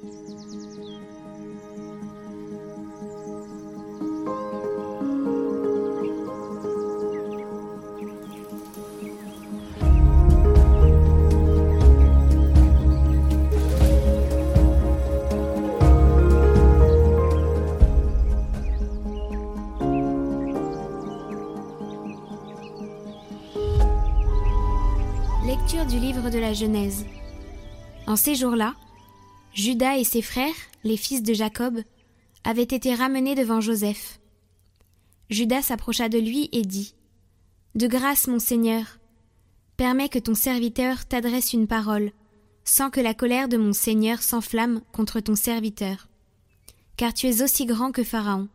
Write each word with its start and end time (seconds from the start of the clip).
Lecture 0.00 0.14
du 25.86 25.98
livre 25.98 26.30
de 26.30 26.38
la 26.38 26.52
Genèse. 26.52 27.04
En 28.06 28.14
ces 28.14 28.36
jours-là, 28.36 28.74
Judas 29.58 29.98
et 29.98 30.04
ses 30.04 30.22
frères, 30.22 30.54
les 30.84 30.96
fils 30.96 31.20
de 31.24 31.34
Jacob, 31.34 31.82
avaient 32.44 32.62
été 32.62 32.94
ramenés 32.94 33.34
devant 33.34 33.60
Joseph. 33.60 34.20
Judas 35.30 35.62
s'approcha 35.62 36.08
de 36.08 36.16
lui 36.16 36.48
et 36.52 36.62
dit 36.62 36.94
De 37.74 37.88
grâce, 37.88 38.28
mon 38.28 38.38
Seigneur, 38.38 39.00
permets 39.76 40.08
que 40.08 40.20
ton 40.20 40.36
serviteur 40.36 41.06
t'adresse 41.06 41.54
une 41.54 41.66
parole, 41.66 42.12
sans 42.62 42.88
que 42.88 43.00
la 43.00 43.14
colère 43.14 43.48
de 43.48 43.56
mon 43.56 43.72
Seigneur 43.72 44.22
s'enflamme 44.22 44.80
contre 44.92 45.18
ton 45.18 45.34
serviteur. 45.34 46.06
Car 46.96 47.12
tu 47.12 47.26
es 47.26 47.42
aussi 47.42 47.66
grand 47.66 47.90
que 47.90 48.04
Pharaon. 48.04 48.46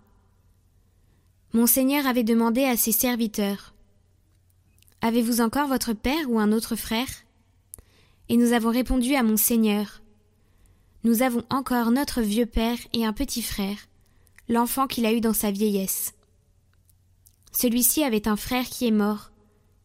Mon 1.51 1.67
Seigneur 1.67 2.07
avait 2.07 2.23
demandé 2.23 2.63
à 2.63 2.77
ses 2.77 2.93
serviteurs 2.93 3.73
Avez-vous 5.01 5.41
encore 5.41 5.67
votre 5.67 5.91
père 5.91 6.29
ou 6.29 6.39
un 6.39 6.53
autre 6.53 6.77
frère? 6.77 7.09
Et 8.29 8.37
nous 8.37 8.53
avons 8.53 8.71
répondu 8.71 9.15
à 9.15 9.23
mon 9.23 9.35
Seigneur. 9.35 9.99
Nous 11.03 11.21
avons 11.21 11.43
encore 11.49 11.91
notre 11.91 12.21
vieux 12.21 12.45
père 12.45 12.77
et 12.93 13.05
un 13.05 13.11
petit 13.11 13.41
frère, 13.41 13.77
l'enfant 14.47 14.87
qu'il 14.87 15.05
a 15.05 15.11
eu 15.11 15.19
dans 15.19 15.33
sa 15.33 15.51
vieillesse. 15.51 16.13
Celui-ci 17.51 18.03
avait 18.03 18.27
un 18.27 18.37
frère 18.37 18.65
qui 18.65 18.87
est 18.87 18.91
mort. 18.91 19.31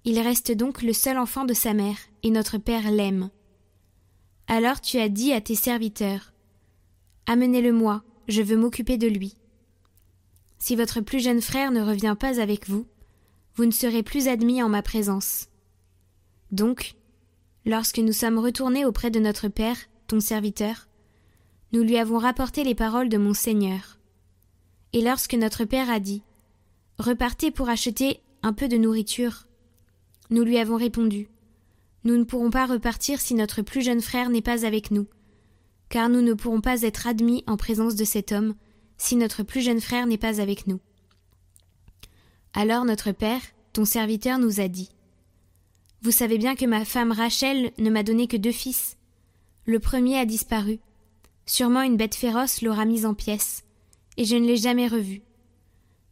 Il 0.05 0.21
reste 0.21 0.53
donc 0.53 0.83
le 0.83 0.93
seul 0.93 1.19
enfant 1.19 1.45
de 1.45 1.55
sa 1.55 1.75
mère, 1.75 1.99
et 2.23 2.31
notre 2.31 2.57
père 2.59 2.91
l'aime. 2.91 3.31
Alors 4.47 4.81
tu 4.81 4.99
as 4.99 5.09
dit 5.09 5.33
à 5.33 5.41
tes 5.41 5.57
serviteurs 5.57 6.33
Amenez-le-moi, 7.27 8.05
je 8.29 8.41
veux 8.41 8.57
m'occuper 8.57 8.97
de 8.97 9.09
lui. 9.09 9.37
Si 10.59 10.77
votre 10.77 11.01
plus 11.01 11.21
jeune 11.21 11.43
frère 11.43 11.73
ne 11.73 11.83
revient 11.83 12.17
pas 12.19 12.41
avec 12.41 12.69
vous, 12.69 12.87
vous 13.57 13.67
ne 13.67 13.71
serez 13.73 14.03
plus 14.03 14.29
admis 14.29 14.63
en 14.63 14.69
ma 14.69 14.83
présence. 14.83 15.49
Donc, 16.53 16.95
lorsque 17.67 17.99
nous 17.99 18.13
sommes 18.13 18.39
retournés 18.39 18.85
auprès 18.85 19.11
de 19.11 19.21
notre 19.21 19.49
Père, 19.49 19.77
ton 20.07 20.21
serviteur, 20.21 20.88
nous 21.73 21.83
lui 21.83 21.99
avons 21.99 22.19
rapporté 22.19 22.65
les 22.65 22.75
paroles 22.75 23.09
de 23.09 23.19
mon 23.19 23.35
Seigneur. 23.35 23.99
Et 24.93 25.03
lorsque 25.03 25.35
notre 25.35 25.65
Père 25.65 25.91
a 25.91 26.01
dit 26.01 26.23
Repartez 26.99 27.51
pour 27.51 27.69
acheter 27.69 28.21
un 28.43 28.53
peu 28.53 28.69
de 28.69 28.77
nourriture, 28.77 29.47
nous 30.31 30.45
lui 30.45 30.59
avons 30.59 30.77
répondu 30.77 31.29
Nous 32.05 32.17
ne 32.17 32.25
pourrons 32.25 32.51
pas 32.51 32.67
repartir 32.67 33.21
si 33.21 33.35
notre 33.35 33.63
plus 33.63 33.83
jeune 33.83 34.01
frère 34.01 34.31
n'est 34.31 34.43
pas 34.43 34.65
avec 34.65 34.91
nous, 34.91 35.07
car 35.89 36.09
nous 36.09 36.23
ne 36.23 36.35
pourrons 36.35 36.61
pas 36.61 36.83
être 36.83 37.07
admis 37.07 37.45
en 37.47 37.57
présence 37.57 37.95
de 37.95 38.05
cet 38.05 38.33
homme 38.33 38.55
si 38.97 39.17
notre 39.17 39.43
plus 39.43 39.61
jeune 39.61 39.81
frère 39.81 40.07
n'est 40.07 40.19
pas 40.19 40.41
avec 40.41 40.67
nous. 40.67 40.81
Alors 42.55 42.85
notre 42.85 43.13
Père, 43.13 43.43
ton 43.73 43.85
serviteur, 43.85 44.39
nous 44.39 44.61
a 44.61 44.69
dit 44.69 44.89
Vous 46.03 46.11
savez 46.11 46.39
bien 46.39 46.57
que 46.57 46.67
ma 46.67 46.85
femme 46.85 47.13
Rachel 47.13 47.73
ne 47.79 47.91
m'a 47.91 48.03
donné 48.03 48.27
que 48.27 48.37
deux 48.37 48.53
fils. 48.53 48.97
Le 49.67 49.79
premier 49.79 50.19
a 50.19 50.25
disparu. 50.25 50.81
Sûrement 51.49 51.81
une 51.81 51.97
bête 51.97 52.15
féroce 52.15 52.61
l'aura 52.61 52.85
mis 52.85 53.07
en 53.07 53.15
pièces, 53.15 53.65
et 54.19 54.27
je 54.27 54.37
ne 54.37 54.47
l'ai 54.47 54.59
jamais 54.59 54.87
revu. 54.87 55.23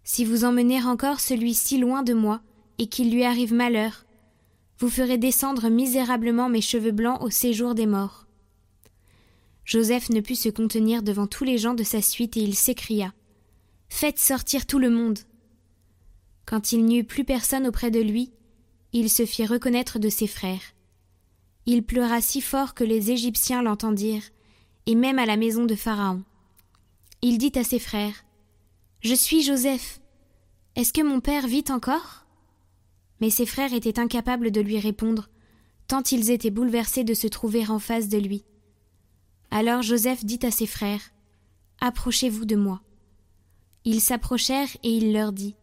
Si 0.02 0.24
vous 0.24 0.44
emmenez 0.44 0.82
encore 0.82 1.20
celui-ci 1.20 1.76
loin 1.76 2.02
de 2.02 2.14
moi, 2.14 2.40
et 2.78 2.86
qu'il 2.86 3.12
lui 3.12 3.22
arrive 3.22 3.52
malheur, 3.52 4.06
vous 4.78 4.88
ferez 4.88 5.18
descendre 5.18 5.68
misérablement 5.68 6.48
mes 6.48 6.62
cheveux 6.62 6.90
blancs 6.90 7.20
au 7.20 7.28
séjour 7.28 7.74
des 7.74 7.84
morts. 7.84 8.26
Joseph 9.66 10.08
ne 10.08 10.20
put 10.20 10.36
se 10.36 10.48
contenir 10.48 11.02
devant 11.02 11.26
tous 11.26 11.44
les 11.44 11.58
gens 11.58 11.74
de 11.74 11.84
sa 11.84 12.00
suite 12.00 12.38
et 12.38 12.40
il 12.40 12.54
s'écria 12.54 13.12
Faites 13.90 14.18
sortir 14.18 14.64
tout 14.64 14.78
le 14.78 14.90
monde. 14.90 15.18
Quand 16.46 16.72
il 16.72 16.86
n'y 16.86 17.00
eut 17.00 17.04
plus 17.04 17.24
personne 17.24 17.66
auprès 17.66 17.90
de 17.90 18.00
lui, 18.00 18.32
il 18.94 19.10
se 19.10 19.26
fit 19.26 19.44
reconnaître 19.44 19.98
de 19.98 20.08
ses 20.08 20.28
frères. 20.28 20.72
Il 21.66 21.82
pleura 21.82 22.22
si 22.22 22.40
fort 22.40 22.72
que 22.72 22.84
les 22.84 23.10
Égyptiens 23.10 23.62
l'entendirent, 23.62 24.30
et 24.86 24.94
même 24.94 25.18
à 25.18 25.26
la 25.26 25.36
maison 25.36 25.64
de 25.64 25.74
Pharaon. 25.74 26.22
Il 27.22 27.38
dit 27.38 27.52
à 27.56 27.64
ses 27.64 27.78
frères 27.78 28.24
Je 29.00 29.14
suis 29.14 29.42
Joseph. 29.42 30.00
Est-ce 30.74 30.92
que 30.92 31.02
mon 31.02 31.20
père 31.20 31.46
vit 31.46 31.64
encore? 31.70 32.26
Mais 33.20 33.30
ses 33.30 33.46
frères 33.46 33.72
étaient 33.72 33.98
incapables 33.98 34.50
de 34.50 34.60
lui 34.60 34.78
répondre, 34.78 35.28
tant 35.88 36.02
ils 36.02 36.30
étaient 36.30 36.50
bouleversés 36.50 37.04
de 37.04 37.14
se 37.14 37.26
trouver 37.26 37.66
en 37.68 37.78
face 37.78 38.08
de 38.08 38.18
lui. 38.18 38.44
Alors 39.50 39.82
Joseph 39.82 40.24
dit 40.24 40.40
à 40.42 40.50
ses 40.50 40.66
frères 40.66 41.12
Approchez-vous 41.80 42.44
de 42.44 42.56
moi. 42.56 42.82
Ils 43.84 44.00
s'approchèrent 44.00 44.76
et 44.82 44.90
il 44.90 45.12
leur 45.12 45.32
dit 45.32 45.54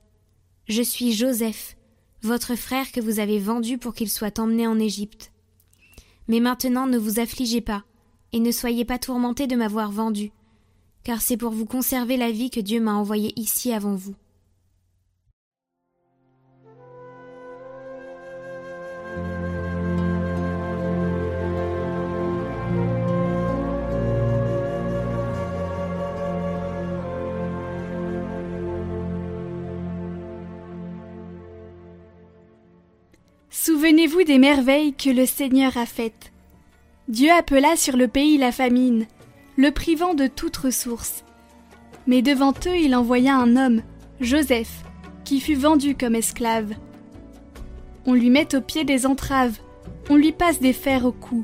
je 0.68 0.82
suis 0.82 1.12
Joseph, 1.12 1.76
votre 2.22 2.56
frère 2.56 2.94
que 2.94 3.02
vous 3.02 3.20
avez 3.20 3.38
vendu 3.38 3.78
pour 3.78 3.94
qu'il 3.94 4.10
soit 4.10 4.40
emmené 4.40 4.66
en 4.66 4.80
Égypte. 4.80 5.34
Mais 6.30 6.40
maintenant 6.40 6.88
ne 6.88 6.98
vous 6.98 7.20
affligez 7.20 7.60
pas, 7.60 7.84
et 8.34 8.40
ne 8.40 8.52
soyez 8.52 8.84
pas 8.84 9.00
tourmentés 9.00 9.48
de 9.48 9.56
m'avoir 9.56 9.92
vendu, 9.92 10.32
car 11.04 11.22
c'est 11.22 11.38
pour 11.38 11.52
vous 11.52 11.66
conserver 11.66 12.18
la 12.18 12.32
vie 12.32 12.50
que 12.50 12.60
Dieu 12.60 12.82
m'a 12.82 12.96
envoyé 12.96 13.32
ici 13.40 13.72
avant 13.72 13.96
vous. 13.96 14.16
Souvenez-vous 33.52 34.24
des 34.24 34.40
merveilles 34.40 34.94
que 34.94 35.10
le 35.10 35.26
Seigneur 35.26 35.78
a 35.78 35.86
faites. 35.86 36.33
Dieu 37.10 37.32
appela 37.32 37.76
sur 37.76 37.98
le 37.98 38.08
pays 38.08 38.38
la 38.38 38.54
famine, 38.54 39.08
le 39.58 39.72
privant 39.72 40.14
de 40.14 40.28
toute 40.28 40.56
ressource. 40.56 41.26
Mais 42.08 42.22
devant 42.22 42.54
eux 42.66 42.78
il 42.78 42.96
envoya 42.96 43.36
un 43.36 43.58
homme, 43.58 43.82
Joseph, 44.22 44.84
qui 45.26 45.42
fut 45.42 45.56
vendu 45.56 45.96
comme 45.96 46.16
esclave. 46.16 46.74
On 48.06 48.14
lui 48.14 48.30
met 48.30 48.56
au 48.56 48.62
pied 48.62 48.86
des 48.86 49.06
entraves, 49.06 49.60
on 50.10 50.16
lui 50.16 50.32
passe 50.32 50.62
des 50.62 50.72
fers 50.72 51.06
au 51.06 51.12
cou. 51.12 51.44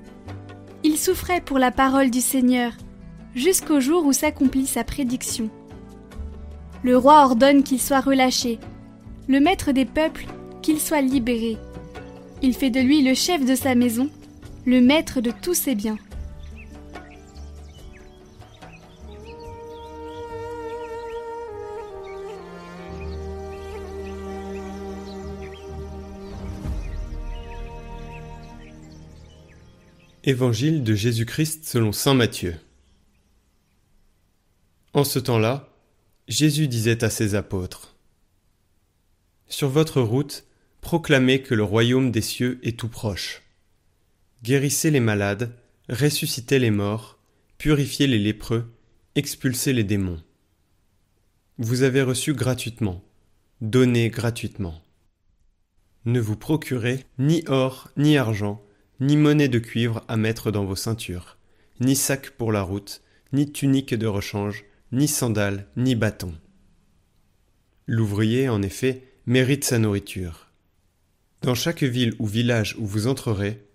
Il 0.83 0.97
souffrait 0.97 1.41
pour 1.41 1.59
la 1.59 1.71
parole 1.71 2.09
du 2.09 2.21
Seigneur, 2.21 2.71
jusqu'au 3.35 3.81
jour 3.81 4.05
où 4.05 4.13
s'accomplit 4.13 4.65
sa 4.65 4.85
prédiction. 4.85 5.49
Le 6.83 6.97
roi 6.97 7.25
ordonne 7.25 7.63
qu'il 7.63 7.81
soit 7.81 7.99
relâché, 7.99 8.59
le 9.27 9.41
maître 9.41 9.73
des 9.73 9.85
peuples 9.85 10.25
qu'il 10.61 10.79
soit 10.79 11.01
libéré. 11.01 11.57
Il 12.41 12.53
fait 12.53 12.69
de 12.69 12.79
lui 12.79 13.01
le 13.01 13.13
chef 13.13 13.43
de 13.43 13.55
sa 13.55 13.75
maison, 13.75 14.09
le 14.65 14.81
maître 14.81 15.21
de 15.21 15.31
tous 15.31 15.53
ses 15.53 15.75
biens. 15.75 15.97
Évangile 30.23 30.83
de 30.83 30.93
Jésus-Christ 30.93 31.65
selon 31.65 31.91
Saint 31.91 32.13
Matthieu. 32.13 32.55
En 34.93 35.03
ce 35.03 35.17
temps-là, 35.17 35.69
Jésus 36.27 36.67
disait 36.67 37.03
à 37.03 37.09
ses 37.09 37.33
apôtres 37.33 37.95
Sur 39.47 39.69
votre 39.69 40.01
route, 40.01 40.43
proclamez 40.81 41.41
que 41.41 41.55
le 41.55 41.63
royaume 41.63 42.11
des 42.11 42.21
cieux 42.21 42.59
est 42.61 42.77
tout 42.77 42.89
proche. 42.89 43.41
Guérissez 44.41 44.89
les 44.89 45.01
malades, 45.01 45.51
ressuscitez 45.89 46.59
les 46.59 46.71
morts, 46.71 47.19
purifiez 47.57 48.07
les 48.07 48.19
lépreux, 48.19 48.73
expulsez 49.15 49.73
les 49.73 49.83
démons. 49.83 50.23
Vous 51.57 51.83
avez 51.83 52.01
reçu 52.01 52.33
gratuitement, 52.33 53.03
donnez 53.59 54.09
gratuitement. 54.09 54.81
Ne 56.05 56.21
vous 56.21 56.37
procurez 56.37 57.05
ni 57.17 57.43
or, 57.47 57.89
ni 57.97 58.17
argent, 58.17 58.63
ni 59.01 59.17
monnaie 59.17 59.49
de 59.49 59.59
cuivre 59.59 60.05
à 60.07 60.15
mettre 60.15 60.51
dans 60.51 60.63
vos 60.63 60.77
ceintures, 60.77 61.37
ni 61.81 61.97
sac 61.97 62.29
pour 62.31 62.53
la 62.53 62.61
route, 62.61 63.01
ni 63.33 63.51
tunique 63.51 63.93
de 63.93 64.07
rechange, 64.07 64.63
ni 64.93 65.09
sandales, 65.09 65.67
ni 65.75 65.95
bâton. 65.95 66.33
L'ouvrier, 67.87 68.47
en 68.47 68.61
effet, 68.61 69.03
mérite 69.25 69.65
sa 69.65 69.79
nourriture. 69.79 70.47
Dans 71.41 71.55
chaque 71.55 71.83
ville 71.83 72.15
ou 72.19 72.25
village 72.25 72.77
où 72.79 72.85
vous 72.85 73.07
entrerez, 73.07 73.68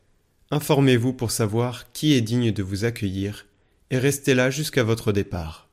informez-vous 0.55 1.13
pour 1.13 1.33
savoir 1.33 1.91
qui 1.91 2.13
est 2.13 2.21
digne 2.21 2.53
de 2.53 2.63
vous 2.63 2.85
accueillir 2.85 3.47
et 3.91 3.99
restez 3.99 4.35
là 4.35 4.51
jusqu'à 4.51 4.85
votre 4.85 5.11
départ. 5.11 5.69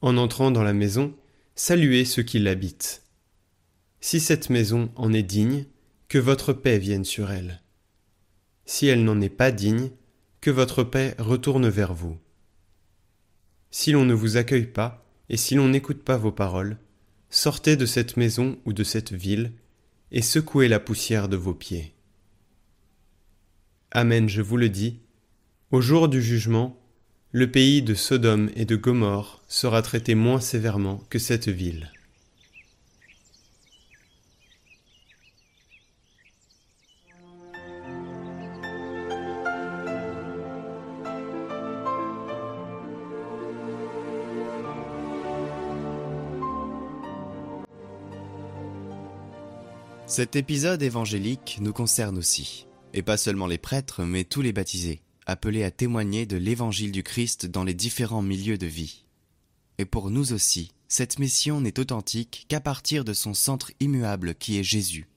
En 0.00 0.16
entrant 0.16 0.50
dans 0.50 0.64
la 0.64 0.72
maison, 0.72 1.14
saluez 1.54 2.04
ceux 2.04 2.24
qui 2.24 2.40
l'habitent. 2.40 3.02
Si 4.00 4.18
cette 4.18 4.50
maison 4.50 4.90
en 4.96 5.12
est 5.12 5.22
digne, 5.22 5.66
que 6.08 6.18
votre 6.18 6.52
paix 6.52 6.78
vienne 6.78 7.04
sur 7.04 7.30
elle. 7.30 7.62
Si 8.66 8.88
elle 8.88 9.04
n'en 9.04 9.20
est 9.20 9.28
pas 9.28 9.52
digne, 9.52 9.90
que 10.40 10.50
votre 10.50 10.82
paix 10.82 11.14
retourne 11.18 11.68
vers 11.68 11.94
vous. 11.94 12.18
Si 13.70 13.92
l'on 13.92 14.04
ne 14.04 14.14
vous 14.14 14.36
accueille 14.36 14.66
pas, 14.66 15.06
et 15.28 15.36
si 15.36 15.54
l'on 15.54 15.68
n'écoute 15.68 16.02
pas 16.02 16.16
vos 16.16 16.32
paroles, 16.32 16.78
sortez 17.30 17.76
de 17.76 17.86
cette 17.86 18.16
maison 18.16 18.58
ou 18.64 18.72
de 18.72 18.82
cette 18.82 19.12
ville, 19.12 19.52
et 20.10 20.20
secouez 20.20 20.66
la 20.66 20.80
poussière 20.80 21.28
de 21.28 21.36
vos 21.36 21.54
pieds. 21.54 21.94
Amen, 23.96 24.28
je 24.28 24.42
vous 24.42 24.56
le 24.56 24.68
dis, 24.68 24.98
au 25.70 25.80
jour 25.80 26.08
du 26.08 26.20
jugement, 26.20 26.76
le 27.30 27.48
pays 27.48 27.80
de 27.80 27.94
Sodome 27.94 28.50
et 28.56 28.64
de 28.64 28.74
Gomorre 28.74 29.40
sera 29.46 29.82
traité 29.82 30.16
moins 30.16 30.40
sévèrement 30.40 31.00
que 31.10 31.20
cette 31.20 31.48
ville. 31.48 31.92
Cet 50.08 50.34
épisode 50.34 50.82
évangélique 50.82 51.58
nous 51.60 51.72
concerne 51.72 52.18
aussi, 52.18 52.66
et 52.94 53.02
pas 53.02 53.16
seulement 53.16 53.48
les 53.48 53.58
prêtres, 53.58 54.04
mais 54.04 54.24
tous 54.24 54.40
les 54.40 54.52
baptisés, 54.52 55.02
appelés 55.26 55.64
à 55.64 55.72
témoigner 55.72 56.26
de 56.26 56.36
l'évangile 56.36 56.92
du 56.92 57.02
Christ 57.02 57.44
dans 57.44 57.64
les 57.64 57.74
différents 57.74 58.22
milieux 58.22 58.56
de 58.56 58.66
vie. 58.66 59.04
Et 59.78 59.84
pour 59.84 60.10
nous 60.10 60.32
aussi, 60.32 60.70
cette 60.86 61.18
mission 61.18 61.60
n'est 61.60 61.80
authentique 61.80 62.46
qu'à 62.48 62.60
partir 62.60 63.04
de 63.04 63.12
son 63.12 63.34
centre 63.34 63.72
immuable 63.80 64.36
qui 64.36 64.58
est 64.58 64.64
Jésus. 64.64 65.08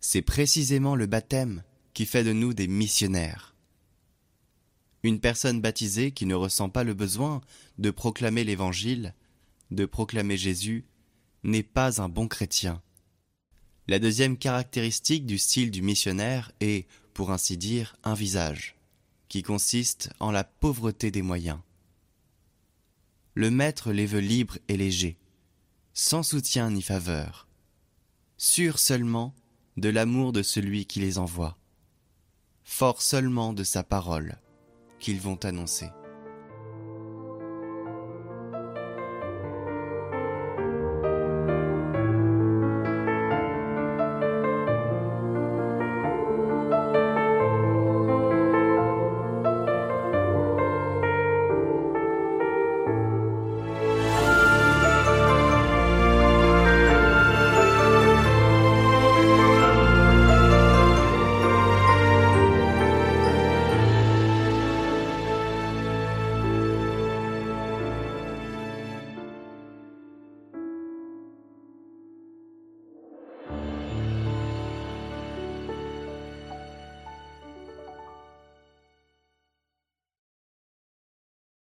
C'est 0.00 0.22
précisément 0.22 0.94
le 0.94 1.06
baptême 1.06 1.64
qui 1.92 2.06
fait 2.06 2.22
de 2.22 2.32
nous 2.32 2.54
des 2.54 2.68
missionnaires. 2.68 3.56
Une 5.02 5.18
personne 5.18 5.60
baptisée 5.60 6.12
qui 6.12 6.24
ne 6.24 6.36
ressent 6.36 6.68
pas 6.68 6.84
le 6.84 6.94
besoin 6.94 7.40
de 7.78 7.90
proclamer 7.90 8.44
l'Évangile, 8.44 9.14
de 9.72 9.86
proclamer 9.86 10.36
Jésus, 10.36 10.84
n'est 11.42 11.64
pas 11.64 12.00
un 12.00 12.08
bon 12.08 12.28
chrétien. 12.28 12.80
La 13.86 13.98
deuxième 13.98 14.38
caractéristique 14.38 15.26
du 15.26 15.36
style 15.36 15.70
du 15.70 15.82
missionnaire 15.82 16.52
est, 16.60 16.88
pour 17.12 17.30
ainsi 17.30 17.58
dire, 17.58 17.96
un 18.02 18.14
visage, 18.14 18.76
qui 19.28 19.42
consiste 19.42 20.10
en 20.20 20.30
la 20.30 20.42
pauvreté 20.42 21.10
des 21.10 21.20
moyens. 21.20 21.58
Le 23.34 23.50
maître 23.50 23.92
les 23.92 24.06
veut 24.06 24.20
libres 24.20 24.58
et 24.68 24.76
légers, 24.78 25.18
sans 25.92 26.22
soutien 26.22 26.70
ni 26.70 26.80
faveur, 26.80 27.46
sûrs 28.38 28.78
seulement 28.78 29.34
de 29.76 29.90
l'amour 29.90 30.32
de 30.32 30.42
celui 30.42 30.86
qui 30.86 31.00
les 31.00 31.18
envoie, 31.18 31.58
forts 32.62 33.02
seulement 33.02 33.52
de 33.52 33.64
sa 33.64 33.82
parole 33.82 34.38
qu'ils 34.98 35.20
vont 35.20 35.44
annoncer. 35.44 35.90